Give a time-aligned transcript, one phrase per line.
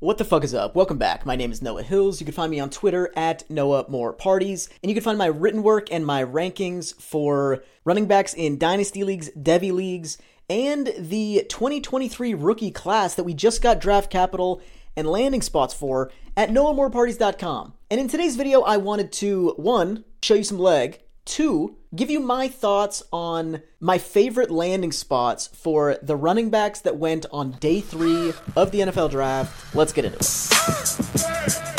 [0.00, 0.74] What the fuck is up?
[0.74, 1.26] Welcome back.
[1.26, 2.22] My name is Noah Hills.
[2.22, 5.26] You can find me on Twitter at Noah More Parties, and you can find my
[5.26, 10.16] written work and my rankings for running backs in dynasty leagues, Devy leagues,
[10.48, 14.62] and the 2023 rookie class that we just got draft capital
[14.96, 17.74] and landing spots for at noahmoreparties.com.
[17.90, 22.20] And in today's video, I wanted to one show you some leg, two give you
[22.20, 27.80] my thoughts on my favorite landing spots for the running backs that went on day
[27.80, 29.74] three of the NFL draft.
[29.74, 31.70] Let's get into it.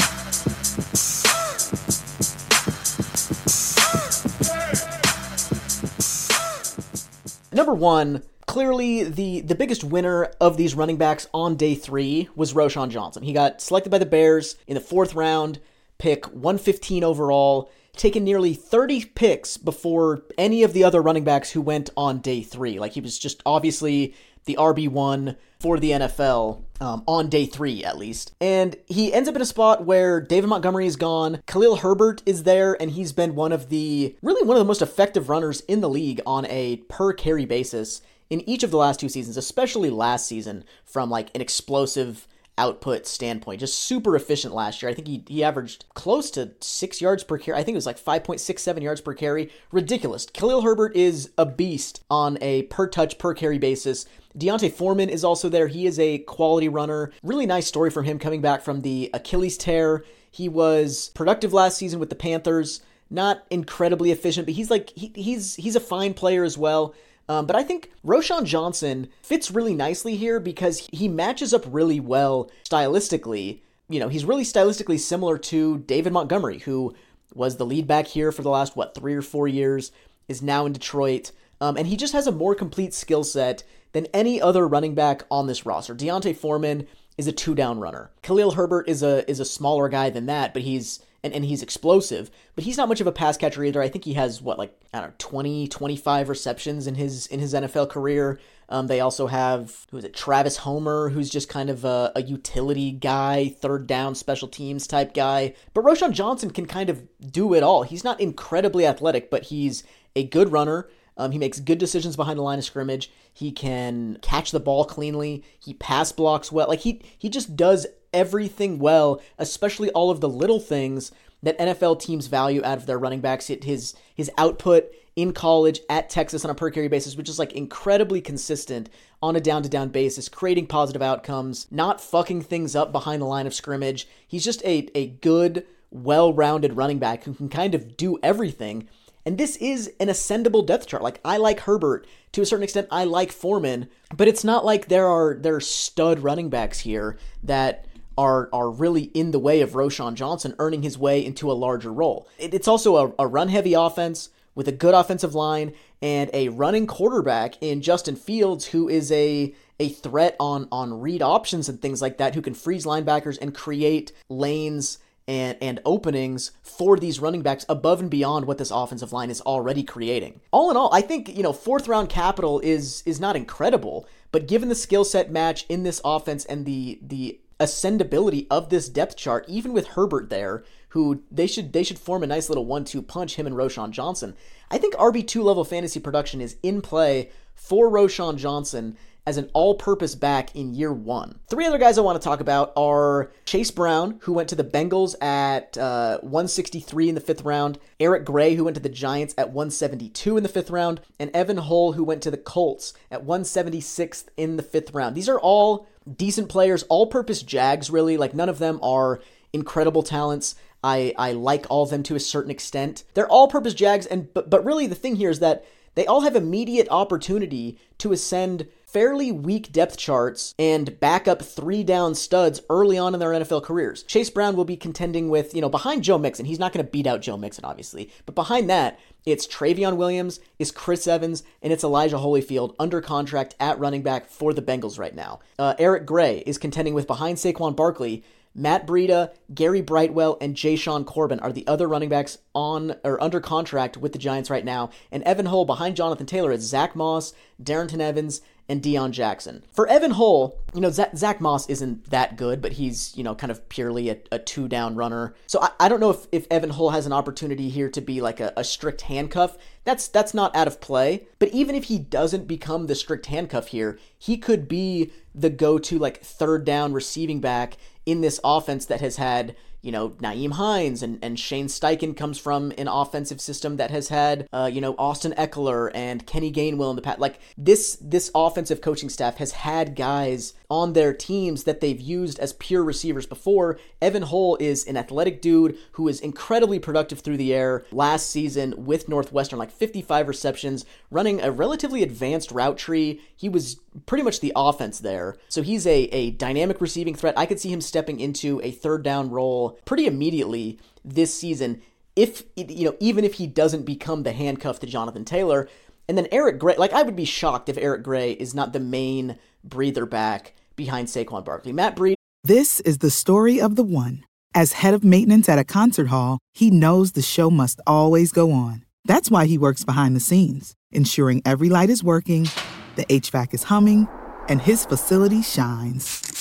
[7.54, 12.54] Number one, clearly the the biggest winner of these running backs on day three was
[12.54, 13.24] Roschon Johnson.
[13.24, 15.60] He got selected by the Bears in the fourth round,
[15.98, 21.62] pick 115 overall taken nearly 30 picks before any of the other running backs who
[21.62, 22.80] went on day three.
[22.80, 27.98] Like he was just obviously the RB1 for the NFL um, on day three, at
[27.98, 28.34] least.
[28.42, 32.44] And he ends up in a spot where David Montgomery is gone, Khalil Herbert is
[32.44, 35.82] there, and he's been one of the really one of the most effective runners in
[35.82, 39.90] the league on a per carry basis in each of the last two seasons, especially
[39.90, 42.28] last season, from like an explosive
[42.62, 43.60] output standpoint.
[43.60, 44.92] Just super efficient last year.
[44.92, 47.58] I think he, he averaged close to six yards per carry.
[47.58, 49.50] I think it was like 5.67 yards per carry.
[49.72, 50.28] Ridiculous.
[50.28, 54.06] Khalil Herbert is a beast on a per touch, per carry basis.
[54.38, 55.68] D'Onta Foreman is also there.
[55.68, 57.12] He is a quality runner.
[57.24, 60.06] Really nice story from him coming back from the Achilles tear.
[60.30, 62.82] He was productive last season with the Panthers.
[63.10, 66.94] Not incredibly efficient, but he's like he, he's he's a fine player as well.
[67.30, 72.00] Um, but I think Roschon Johnson fits really nicely here because he matches up really
[72.00, 73.62] well stylistically.
[73.90, 76.94] You know, he's really stylistically similar to David Montgomery, who
[77.34, 79.92] was the lead back here for the last, what, three or four years,
[80.28, 81.32] is now in Detroit.
[81.62, 85.24] Um, and he just has a more complete skill set than any other running back
[85.30, 85.94] on this roster.
[85.94, 86.88] D'Onta Foreman
[87.18, 88.12] is a two down runner.
[88.22, 91.62] Khalil Herbert is a is a smaller guy than that, but he's and, and he's
[91.62, 93.82] explosive, but he's not much of a pass catcher either.
[93.82, 97.40] I think he has what like I don't know 20, 25 receptions in his in
[97.40, 98.40] his NFL career.
[98.70, 102.24] Um, they also have who is it Travis Homer, who's just kind of a, a
[102.24, 105.54] utility guy, third down special teams type guy.
[105.74, 107.84] But Roschon Johnson can kind of do it all.
[107.84, 109.84] He's not incredibly athletic, but he's
[110.16, 110.90] a good runner.
[111.18, 113.12] Um, he makes good decisions behind the line of scrimmage.
[113.32, 115.44] He can catch the ball cleanly.
[115.60, 116.68] He pass blocks well.
[116.68, 121.12] Like he he just does everything well, especially all of the little things
[121.44, 123.48] that NFL teams value out of their running backs.
[123.48, 127.54] His his output in college at Texas on a per carry basis, which is like
[127.54, 128.90] incredibly consistent
[129.22, 133.26] on a down to down basis, creating positive outcomes, not fucking things up behind the
[133.26, 134.08] line of scrimmage.
[134.28, 138.88] He's just a, a good, well rounded running back who can kind of do everything.
[139.26, 141.04] And this is an ascendable depth chart.
[141.04, 142.88] Like I like Herbert to a certain extent.
[142.90, 147.18] I like Foreman, but it's not like there are there are stud running backs here
[147.44, 147.86] that
[148.18, 151.92] are are really in the way of Roschon Johnson earning his way into a larger
[151.92, 152.28] role.
[152.38, 156.50] It, it's also a, a run heavy offense with a good offensive line and a
[156.50, 161.82] running quarterback in Justin Fields, who is a a threat on on read options and
[161.82, 167.20] things like that, who can freeze linebackers and create lanes and, and openings for these
[167.20, 170.42] running backs above and beyond what this offensive line is already creating.
[170.52, 174.48] All in all, I think, you know, fourth round capital is is not incredible, but
[174.48, 179.16] given the skill set match in this offense and the the ascendability of this depth
[179.16, 183.04] chart, even with Herbert there, who they should they should form a nice little one-two
[183.04, 184.36] punch, him and Roschon Johnson.
[184.72, 189.76] I think RB2 level fantasy production is in play for Roschon Johnson as an all
[189.76, 191.40] purpose back in year one.
[191.48, 194.64] Three other guys I want to talk about are Chase Brown, who went to the
[194.64, 199.36] Bengals at uh, 163 in the fifth round, Eric Gray, who went to the Giants
[199.38, 203.26] at 172 in the fifth round, and Evan Hull, who went to the Colts at
[203.26, 205.16] 176th in the fifth round.
[205.16, 208.18] These are all decent players, all purpose Jags, really.
[208.18, 209.22] Like, none of them are
[209.54, 210.56] incredible talents.
[210.84, 213.04] I, I like all of them to a certain extent.
[213.14, 215.64] They're all purpose Jags, and but, but really the thing here is that
[215.96, 221.84] they all have immediate opportunity to ascend fairly weak depth charts and back up three
[221.84, 224.04] down studs early on in their NFL careers.
[224.04, 226.46] Chase Brown will be contending with, you know, behind Joe Mixon.
[226.46, 228.12] He's not going to beat out Joe Mixon, obviously.
[228.26, 233.56] But behind that, it's Trayveon Williams, it's Chris Evans, and it's Elijah Holyfield under contract
[233.60, 235.40] at running back for the Bengals right now.
[235.58, 241.06] Uh, Eric Gray is contending with behind Saquon Barkley Matt Breida, Gary Brightwell, and Jashaun
[241.06, 244.90] Corbin are the other running backs on or under contract with the Giants right now.
[245.12, 249.66] And Evan Hull behind Jonathan Taylor is Zach Moss, Darrynton Evans, and Deon Jackson.
[249.74, 253.36] For Evan Hull, you know, Zach, Zach, Moss isn't that good, but he's, you know,
[253.36, 255.34] kind of purely a, a two down runner.
[255.48, 258.22] So I, I, don't know if, if Evan Hull has an opportunity here to be
[258.22, 259.58] like a, a strict handcuff.
[259.84, 261.28] That's that's not out of play.
[261.38, 265.78] But even if he doesn't become the strict handcuff here, he could be the go
[265.78, 267.76] to like third down receiving back
[268.06, 272.38] in this offense that has had you know, Nyheim Hines and, and Shane Steichen comes
[272.38, 276.92] from an offensive system that has had, uh, you know, Austin Ekeler and Kenny Gainwell
[276.92, 277.20] in the past.
[277.20, 282.40] Like this, this offensive coaching staff has had guys on their teams that they've used
[282.40, 283.80] as pure receivers before.
[284.02, 288.86] Evan Hull is an athletic dude who is incredibly productive through the air last season
[288.86, 293.20] with Northwestern, like 55 receptions, running a relatively advanced route tree.
[293.36, 295.36] He was pretty much the offense there.
[295.50, 297.38] So he's a, a dynamic receiving threat.
[297.38, 301.82] I could see him stepping into a third down role pretty immediately this season
[302.16, 305.70] if you know even if he doesn't become the handcuff to Jonathan Taylor.
[306.08, 308.80] And then Eric Gray, like I would be shocked if Eric Gray is not the
[308.80, 311.72] main breather back behind Saquon Barkley.
[311.72, 312.18] Matt Breed.
[312.44, 314.24] This is the story of the one.
[314.54, 318.52] As head of maintenance at a concert hall, he knows the show must always go
[318.52, 318.84] on.
[319.06, 322.50] That's why he works behind the scenes, ensuring every light is working,
[322.96, 324.08] the HVAC is humming,
[324.50, 326.41] and his facility shines.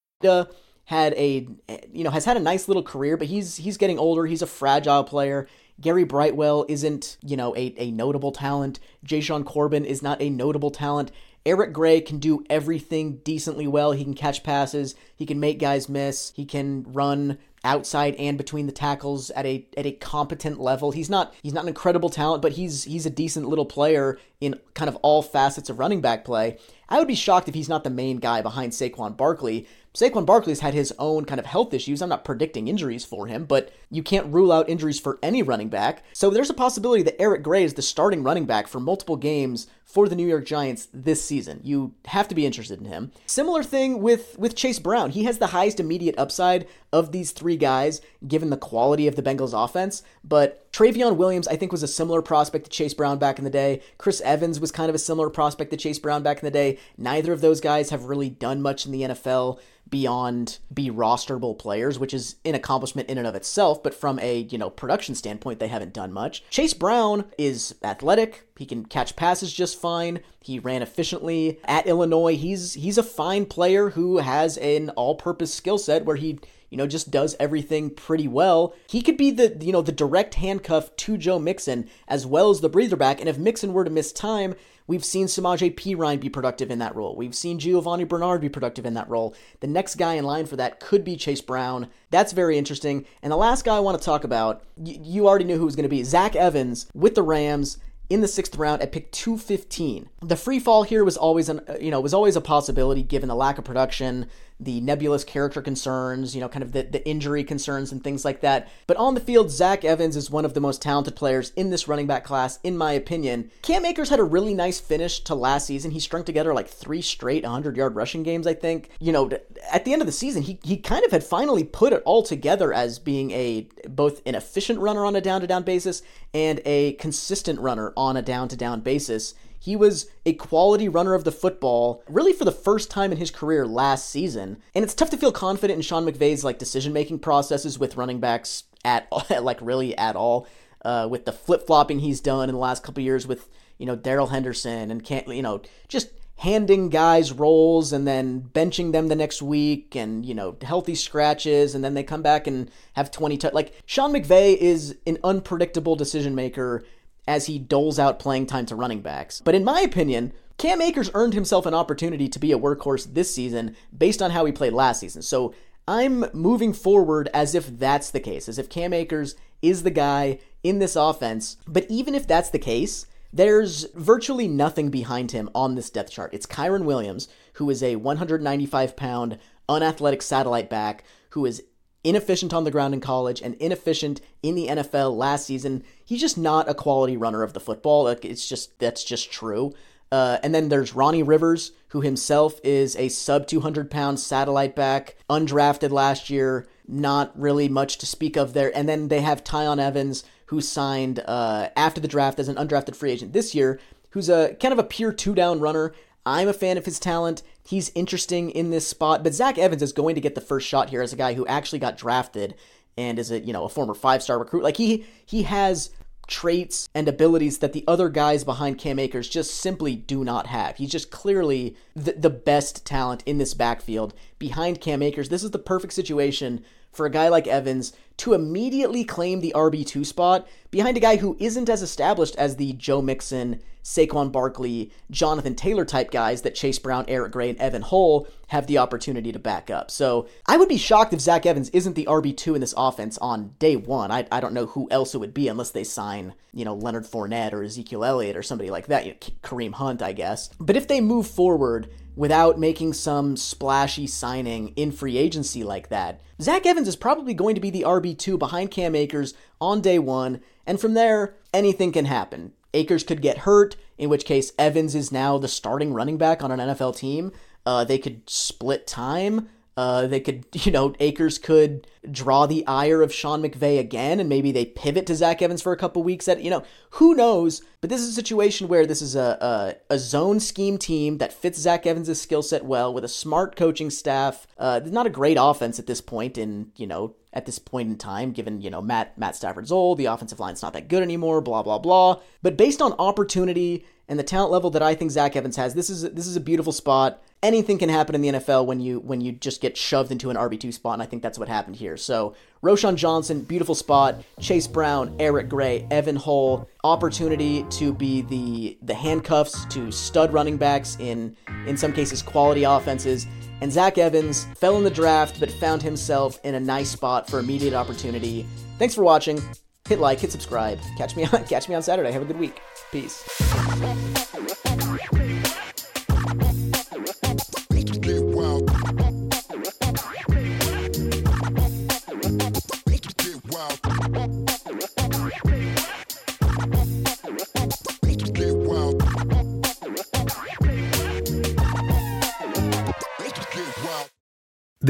[0.85, 1.47] had a
[1.93, 4.25] you know has had a nice little career, but he's he's getting older.
[4.25, 5.47] He's a fragile player.
[5.79, 8.79] Gary Brightwell isn't you know a, a notable talent.
[9.05, 11.11] Jashaun Corbin is not a notable talent.
[11.45, 13.93] Eric Gray can do everything decently well.
[13.93, 14.93] He can catch passes.
[15.15, 16.31] He can make guys miss.
[16.35, 20.91] He can run outside and between the tackles at a at a competent level.
[20.91, 24.59] He's not he's not an incredible talent, but he's he's a decent little player in
[24.73, 26.57] kind of all facets of running back play.
[26.89, 29.67] I would be shocked if he's not the main guy behind Saquon Barkley.
[29.93, 32.01] Saquon Barkley's had his own kind of health issues.
[32.01, 35.67] I'm not predicting injuries for him, but you can't rule out injuries for any running
[35.67, 36.03] back.
[36.13, 39.67] So there's a possibility that Eric Gray is the starting running back for multiple games
[39.83, 41.59] for the New York Giants this season.
[41.63, 43.11] You have to be interested in him.
[43.25, 45.09] Similar thing with with Chase Brown.
[45.09, 49.23] He has the highest immediate upside of these three guys given the quality of the
[49.23, 53.37] Bengals offense, but Trayveon Williams I think was a similar prospect to Chase Brown back
[53.37, 53.81] in the day.
[53.97, 56.77] Chris Evans was kind of a similar prospect to Chase Brown back in the day.
[56.97, 59.59] Neither of those guys have really done much in the NFL
[59.89, 64.39] beyond be rosterable players, which is an accomplishment in and of itself, but from a,
[64.49, 66.43] you know, production standpoint, they haven't done much.
[66.49, 70.21] Chase Brown is athletic, he can catch passes just fine.
[70.39, 72.35] He ran efficiently at Illinois.
[72.35, 76.39] He's he's a fine player who has an all-purpose skill set where he
[76.71, 78.73] you know, just does everything pretty well.
[78.89, 82.61] He could be the, you know, the direct handcuff to Joe Mixon as well as
[82.61, 83.19] the breather back.
[83.19, 84.55] And if Mixon were to miss time,
[84.87, 87.15] we've seen Samaje Perine be productive in that role.
[87.15, 89.35] We've seen Giovani Bernard be productive in that role.
[89.59, 91.89] The next guy in line for that could be Chase Brown.
[92.09, 93.05] That's very interesting.
[93.21, 95.75] And the last guy I want to talk about, you, you already knew who was
[95.75, 97.77] going to be Zach Evans with the Rams
[98.11, 100.09] in the sixth round at pick 215.
[100.21, 103.35] The free fall here was always an you know was always a possibility given the
[103.35, 104.27] lack of production,
[104.61, 108.41] the nebulous character concerns, you know, kind of the, the injury concerns and things like
[108.41, 108.69] that.
[108.85, 111.87] But on the field, Zach Evans is one of the most talented players in this
[111.87, 113.49] running back class, in my opinion.
[113.63, 115.91] Cam Akers had a really nice finish to last season.
[115.91, 118.89] He strung together like three straight 100 yard rushing games, I think.
[118.99, 119.31] You know,
[119.71, 122.21] at the end of the season, he, he kind of had finally put it all
[122.21, 126.61] together as being a both an efficient runner on a down to down basis and
[126.65, 129.33] a consistent runner on a down to down basis.
[129.61, 133.29] He was a quality runner of the football, really for the first time in his
[133.29, 134.57] career last season.
[134.73, 138.19] And it's tough to feel confident in Sean McVay's like decision making processes with running
[138.19, 140.47] backs at like really at all.
[140.83, 143.95] Uh, with the flip flopping he's done in the last couple years with you know
[143.95, 149.15] Darrell Henderson and can't you know just handing guys roles and then benching them the
[149.15, 153.37] next week and you know healthy scratches and then they come back and have 20
[153.37, 156.83] t- like Sean McVay is an unpredictable decision maker
[157.27, 159.41] as he doles out playing time to running backs.
[159.41, 163.33] But in my opinion, Cam Akers earned himself an opportunity to be a workhorse this
[163.33, 165.21] season based on how he played last season.
[165.21, 165.53] So
[165.87, 170.39] I'm moving forward as if that's the case, as if Cam Akers is the guy
[170.63, 171.57] in this offense.
[171.67, 176.33] But even if that's the case, there's virtually nothing behind him on this depth chart.
[176.33, 181.63] It's Kyren Williams, who is a 195 pound, unathletic satellite back who is
[182.03, 185.83] inefficient on the ground in college and inefficient in the NFL last season.
[186.03, 188.07] He's just not a quality runner of the football.
[188.07, 189.73] It's just that's just true.
[190.11, 195.15] Uh, and then there's Ronnie Rivers, who himself is a sub 200 pound satellite back,
[195.29, 198.75] undrafted last year, not really much to speak of there.
[198.75, 202.95] And then they have Tiyon Evans, who signed uh, after the draft as an undrafted
[202.95, 203.79] free agent this year,
[204.09, 205.93] who's a kind of a pure two down runner.
[206.25, 207.41] I'm a fan of his talent.
[207.63, 210.89] He's interesting in this spot, but Zach Evans is going to get the first shot
[210.89, 212.55] here as a guy who actually got drafted
[212.97, 214.63] and is a you know a former five star recruit.
[214.63, 215.91] Like he he has
[216.27, 220.77] traits and abilities that the other guys behind Cam Akers just simply do not have.
[220.77, 225.29] He's just clearly the, the best talent in this backfield behind Cam Akers.
[225.29, 230.05] This is the perfect situation for a guy like Evans to immediately claim the RB2
[230.05, 235.55] spot behind a guy who isn't as established as the Joe Mixon, Saquon Barkley, Jonathan
[235.55, 239.39] Taylor type guys that Chase Brown, Eric Gray, and Evan Hull have the opportunity to
[239.39, 239.89] back up.
[239.89, 243.55] So I would be shocked if Zach Evans isn't the RB2 in this offense on
[243.57, 244.11] day one.
[244.11, 247.05] I, I don't know who else it would be unless they sign, you know, Leonard
[247.05, 250.49] Fournette or Ezekiel Elliott or somebody like that, you know, Kareem Hunt, I guess.
[250.59, 256.21] But if they move forward without making some splashy signing in free agency like that,
[256.41, 260.41] Zach Evans is probably going to be the RB2 behind Cam Akers on day one,
[260.65, 262.53] and from there, anything can happen.
[262.73, 266.51] Akers could get hurt, in which case Evans is now the starting running back on
[266.51, 267.31] an NFL team.
[267.65, 269.49] Uh, they could split time.
[269.81, 274.29] Uh, they could, you know, Akers could draw the ire of Sean McVay again, and
[274.29, 276.25] maybe they pivot to Zach Evans for a couple weeks.
[276.25, 277.63] That you know, who knows?
[277.81, 281.33] But this is a situation where this is a a, a zone scheme team that
[281.33, 284.45] fits Zach Evans' skill set well with a smart coaching staff.
[284.55, 287.97] Uh, not a great offense at this point in you know at this point in
[287.97, 291.41] time, given, you know, Matt Matt Stafford's old, the offensive line's not that good anymore,
[291.41, 292.19] blah, blah, blah.
[292.41, 295.89] But based on opportunity and the talent level that I think Zach Evans has, this
[295.89, 297.23] is this is a beautiful spot.
[297.41, 300.35] Anything can happen in the NFL when you when you just get shoved into an
[300.35, 301.95] RB2 spot, and I think that's what happened here.
[301.95, 304.21] So Roschon Johnson, beautiful spot.
[304.41, 310.57] Chase Brown, Eric Gray, Evan Hull, opportunity to be the the handcuffs to stud running
[310.57, 311.35] backs in
[311.67, 313.27] in some cases quality offenses.
[313.61, 317.39] And Zach Evans fell in the draft, but found himself in a nice spot for
[317.39, 318.45] immediate opportunity.
[318.79, 319.39] Thanks for watching.
[319.87, 320.79] Hit like, hit subscribe.
[320.97, 322.11] Catch me on catch me on Saturday.
[322.11, 322.59] Have a good week.
[322.91, 323.23] Peace.